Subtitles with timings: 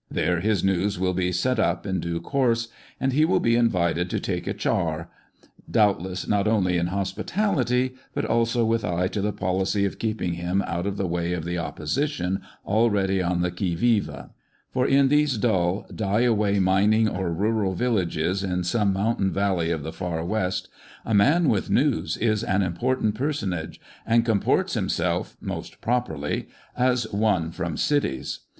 [0.09, 2.69] There his news will be" set up" in due course,
[2.99, 5.11] and he will be invited to "take a char,"
[5.69, 10.63] doubtless not only in hospitality, but also with eye to the policy of keeping him
[10.65, 14.29] out of the way of the" opposition," already on the qui vive;
[14.71, 19.83] for in these dull, die away mining or rural villages in some mountain valley of
[19.83, 20.67] the Far West,
[21.05, 23.77] a man with news is an important per sonage,
[24.07, 28.39] and comports himself (most properly) as one from cities.